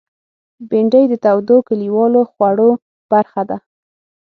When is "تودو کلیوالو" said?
1.25-2.21